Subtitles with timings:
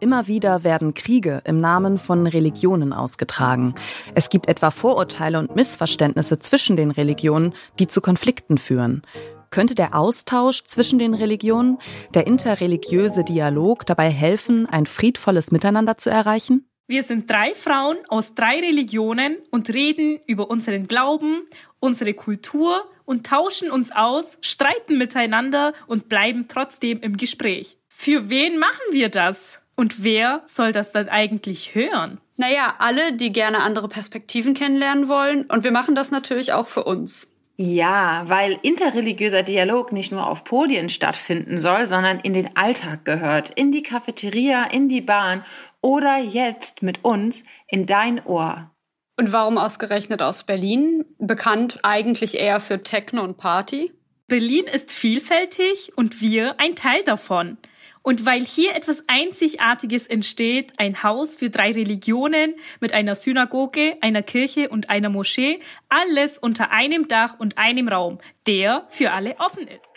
[0.00, 3.74] Immer wieder werden Kriege im Namen von Religionen ausgetragen.
[4.14, 9.02] Es gibt etwa Vorurteile und Missverständnisse zwischen den Religionen, die zu Konflikten führen.
[9.50, 11.78] Könnte der Austausch zwischen den Religionen,
[12.14, 16.68] der interreligiöse Dialog dabei helfen, ein friedvolles Miteinander zu erreichen?
[16.86, 21.42] Wir sind drei Frauen aus drei Religionen und reden über unseren Glauben,
[21.80, 27.78] unsere Kultur und tauschen uns aus, streiten miteinander und bleiben trotzdem im Gespräch.
[27.88, 29.60] Für wen machen wir das?
[29.78, 32.20] Und wer soll das dann eigentlich hören?
[32.36, 35.44] Naja, alle, die gerne andere Perspektiven kennenlernen wollen.
[35.44, 37.30] Und wir machen das natürlich auch für uns.
[37.54, 43.50] Ja, weil interreligiöser Dialog nicht nur auf Podien stattfinden soll, sondern in den Alltag gehört,
[43.50, 45.44] in die Cafeteria, in die Bahn
[45.80, 48.72] oder jetzt mit uns in dein Ohr.
[49.16, 51.04] Und warum ausgerechnet aus Berlin?
[51.18, 53.92] Bekannt eigentlich eher für Techno und Party?
[54.26, 57.58] Berlin ist vielfältig und wir ein Teil davon.
[58.02, 64.22] Und weil hier etwas Einzigartiges entsteht, ein Haus für drei Religionen mit einer Synagoge, einer
[64.22, 69.66] Kirche und einer Moschee, alles unter einem Dach und einem Raum, der für alle offen
[69.66, 69.87] ist.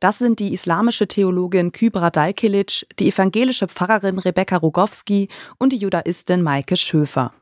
[0.00, 6.40] Das sind die islamische Theologin Kybra Dalkilic, die evangelische Pfarrerin Rebecca Rogowski und die Judaistin
[6.40, 7.34] Maike Schöfer.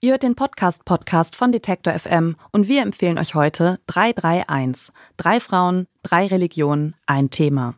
[0.00, 4.94] Ihr hört den Podcast Podcast von Detektor FM und wir empfehlen euch heute 331.
[5.18, 7.74] Drei Frauen, drei Religionen, ein Thema.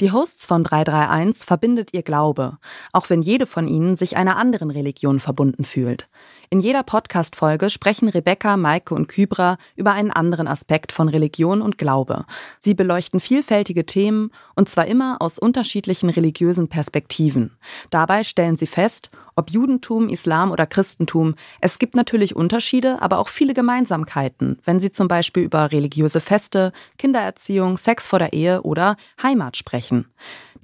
[0.00, 2.58] Die Hosts von 331 verbindet ihr Glaube,
[2.92, 6.08] auch wenn jede von ihnen sich einer anderen Religion verbunden fühlt.
[6.52, 11.78] In jeder Podcast-Folge sprechen Rebecca, Maike und Kybra über einen anderen Aspekt von Religion und
[11.78, 12.26] Glaube.
[12.60, 17.56] Sie beleuchten vielfältige Themen und zwar immer aus unterschiedlichen religiösen Perspektiven.
[17.88, 23.28] Dabei stellen sie fest, ob Judentum, Islam oder Christentum, es gibt natürlich Unterschiede, aber auch
[23.28, 28.96] viele Gemeinsamkeiten, wenn sie zum Beispiel über religiöse Feste, Kindererziehung, Sex vor der Ehe oder
[29.22, 30.06] Heimat sprechen.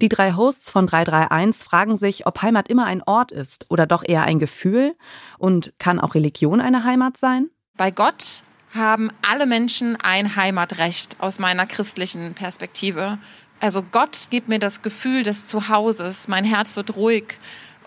[0.01, 4.03] Die drei Hosts von 331 fragen sich, ob Heimat immer ein Ort ist oder doch
[4.07, 4.95] eher ein Gefühl
[5.37, 7.49] und kann auch Religion eine Heimat sein?
[7.75, 8.43] Bei Gott
[8.73, 13.17] haben alle Menschen ein Heimatrecht aus meiner christlichen Perspektive.
[13.59, 17.37] Also Gott gibt mir das Gefühl des Zuhauses, mein Herz wird ruhig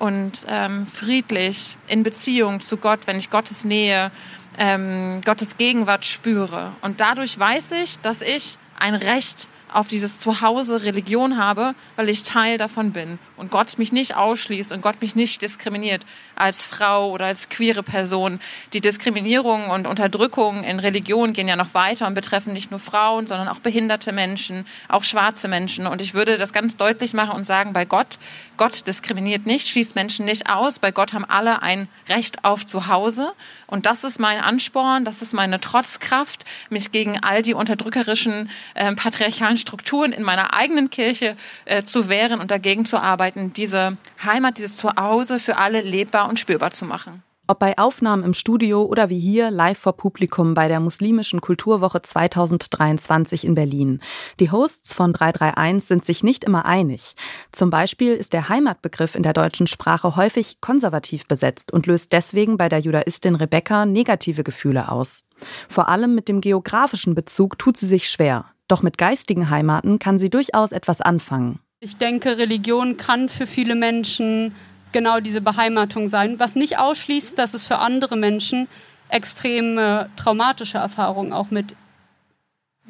[0.03, 4.11] und ähm, friedlich in Beziehung zu Gott, wenn ich Gottes Nähe,
[4.59, 6.73] ähm, Gottes Gegenwart spüre.
[6.81, 12.23] Und dadurch weiß ich, dass ich ein Recht auf dieses Zuhause Religion habe, weil ich
[12.23, 16.05] Teil davon bin und Gott mich nicht ausschließt und Gott mich nicht diskriminiert
[16.37, 18.39] als Frau oder als queere Person.
[18.73, 23.27] Die Diskriminierung und Unterdrückung in Religion gehen ja noch weiter und betreffen nicht nur Frauen,
[23.27, 25.87] sondern auch behinderte Menschen, auch schwarze Menschen.
[25.87, 28.19] Und ich würde das ganz deutlich machen und sagen, bei Gott,
[28.57, 30.79] Gott diskriminiert nicht, schließt Menschen nicht aus.
[30.79, 33.33] Bei Gott haben alle ein Recht auf Zuhause.
[33.67, 38.95] Und das ist mein Ansporn, das ist meine Trotzkraft, mich gegen all die unterdrückerischen äh,
[38.95, 44.59] patriarchalen Strukturen in meiner eigenen Kirche äh, zu wehren und dagegen zu arbeiten, diese Heimat,
[44.59, 47.23] dieses Zuhause für alle lebbar und spürbar zu machen.
[47.49, 52.01] Ob bei Aufnahmen im Studio oder wie hier live vor Publikum bei der Muslimischen Kulturwoche
[52.01, 54.01] 2023 in Berlin.
[54.39, 57.15] Die Hosts von 331 sind sich nicht immer einig.
[57.51, 62.57] Zum Beispiel ist der Heimatbegriff in der deutschen Sprache häufig konservativ besetzt und löst deswegen
[62.57, 65.25] bei der Judaistin Rebecca negative Gefühle aus.
[65.69, 68.47] Vor allem mit dem geografischen Bezug tut sie sich schwer.
[68.73, 71.59] Doch mit geistigen Heimaten kann sie durchaus etwas anfangen.
[71.81, 74.55] Ich denke, Religion kann für viele Menschen
[74.93, 78.69] genau diese Beheimatung sein, was nicht ausschließt, dass es für andere Menschen
[79.11, 81.77] extreme traumatische Erfahrungen auch mit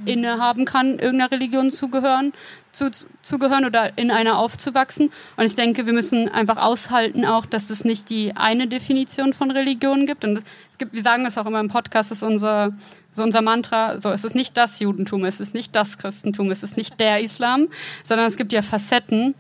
[0.05, 2.33] innehaben kann, irgendeiner Religion zugehören,
[2.73, 2.91] zu,
[3.23, 5.13] zugehören oder in einer aufzuwachsen.
[5.37, 9.51] Und ich denke, wir müssen einfach aushalten auch, dass es nicht die eine Definition von
[9.51, 10.25] Religion gibt.
[10.25, 10.39] Und
[10.71, 12.73] es gibt, wir sagen das auch immer im Podcast, ist unser,
[13.13, 16.63] so unser Mantra, so es ist nicht das Judentum, es ist nicht das Christentum, es
[16.63, 17.69] ist nicht der Islam,
[18.03, 19.35] sondern es gibt ja Facetten.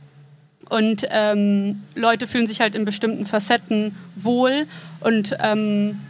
[0.68, 4.66] Und ähm, Leute fühlen sich halt in bestimmten Facetten wohl
[5.00, 6.00] und ähm,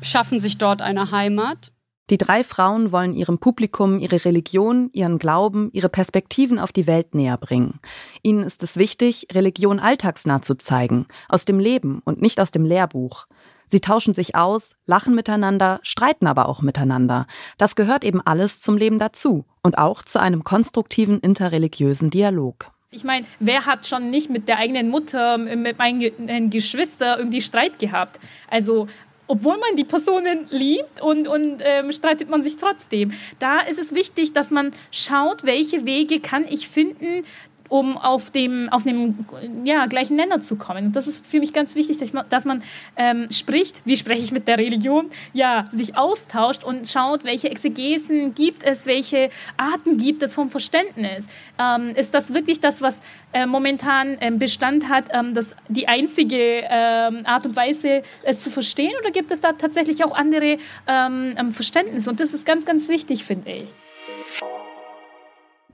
[0.00, 1.71] schaffen sich dort eine Heimat.
[2.10, 7.14] Die drei Frauen wollen ihrem Publikum ihre Religion, ihren Glauben, ihre Perspektiven auf die Welt
[7.14, 7.80] näher bringen.
[8.22, 12.64] Ihnen ist es wichtig, Religion alltagsnah zu zeigen, aus dem Leben und nicht aus dem
[12.64, 13.26] Lehrbuch.
[13.68, 17.26] Sie tauschen sich aus, lachen miteinander, streiten aber auch miteinander.
[17.56, 22.70] Das gehört eben alles zum Leben dazu und auch zu einem konstruktiven interreligiösen Dialog.
[22.90, 27.78] Ich meine, wer hat schon nicht mit der eigenen Mutter, mit meinen Geschwistern irgendwie Streit
[27.78, 28.20] gehabt?
[28.50, 28.88] Also
[29.26, 33.12] obwohl man die Personen liebt und, und ähm, streitet man sich trotzdem.
[33.38, 37.24] Da ist es wichtig, dass man schaut, welche Wege kann ich finden,
[37.72, 39.16] um auf dem, auf dem
[39.64, 40.84] ja, gleichen Nenner zu kommen.
[40.84, 42.62] Und das ist für mich ganz wichtig, dass man,
[42.96, 48.34] ähm, spricht, wie spreche ich mit der Religion, ja, sich austauscht und schaut, welche Exegesen
[48.34, 51.28] gibt es, welche Arten gibt es vom Verständnis.
[51.58, 53.00] Ähm, ist das wirklich das, was
[53.32, 56.36] äh, momentan ähm, Bestand hat, ähm, das die einzige
[56.68, 61.52] ähm, Art und Weise, es zu verstehen, oder gibt es da tatsächlich auch andere ähm,
[61.52, 62.10] Verständnisse?
[62.10, 63.72] Und das ist ganz, ganz wichtig, finde ich.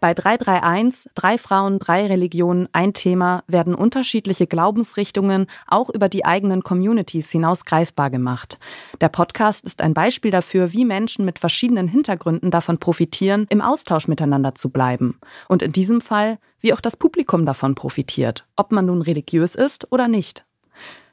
[0.00, 6.62] Bei 331, drei Frauen, drei Religionen, ein Thema, werden unterschiedliche Glaubensrichtungen auch über die eigenen
[6.62, 8.60] Communities hinaus greifbar gemacht.
[9.00, 14.06] Der Podcast ist ein Beispiel dafür, wie Menschen mit verschiedenen Hintergründen davon profitieren, im Austausch
[14.06, 15.18] miteinander zu bleiben.
[15.48, 19.90] Und in diesem Fall, wie auch das Publikum davon profitiert, ob man nun religiös ist
[19.90, 20.44] oder nicht.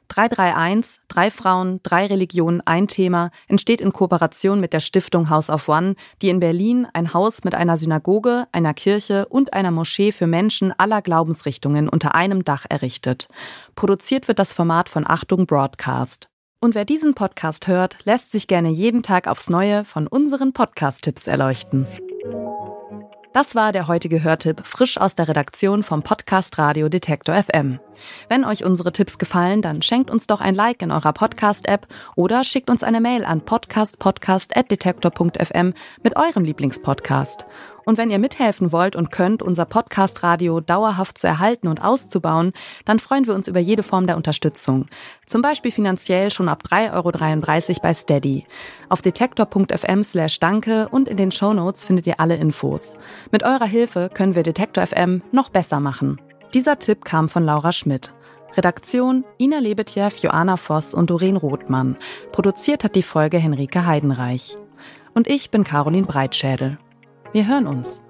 [0.08, 5.68] 331, drei Frauen, drei Religionen, ein Thema entsteht in Kooperation mit der Stiftung House of
[5.68, 10.26] One, die in Berlin ein Haus mit einer Synagoge, einer Kirche und einer Moschee für
[10.26, 13.28] Menschen aller Glaubensrichtungen unter einem Dach errichtet.
[13.74, 16.28] Produziert wird das Format von Achtung Broadcast.
[16.60, 21.26] Und wer diesen Podcast hört, lässt sich gerne jeden Tag aufs Neue von unseren Podcast-Tipps
[21.26, 21.86] erleuchten.
[23.36, 27.80] Das war der heutige Hörtipp, frisch aus der Redaktion vom Podcast Radio Detektor FM.
[28.30, 32.44] Wenn euch unsere Tipps gefallen, dann schenkt uns doch ein Like in eurer Podcast-App oder
[32.44, 37.44] schickt uns eine Mail an podcastpodcast.detektor.fm mit eurem Lieblingspodcast.
[37.88, 42.52] Und wenn ihr mithelfen wollt und könnt, unser Podcast-Radio dauerhaft zu erhalten und auszubauen,
[42.84, 44.86] dann freuen wir uns über jede Form der Unterstützung.
[45.24, 48.44] Zum Beispiel finanziell schon ab 3,33 Euro bei Steady.
[48.88, 52.96] Auf detektor.fm slash danke und in den Shownotes findet ihr alle Infos.
[53.30, 56.20] Mit eurer Hilfe können wir Detektor FM noch besser machen.
[56.54, 58.12] Dieser Tipp kam von Laura Schmidt.
[58.56, 61.96] Redaktion Ina Lebetjew, Joanna Voss und Doreen Rothmann.
[62.32, 64.58] Produziert hat die Folge Henrike Heidenreich.
[65.14, 66.78] Und ich bin Caroline Breitschädel.
[67.36, 68.05] Wir hören uns.